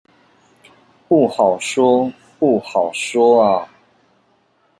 [1.07, 3.69] 不好說，不好說阿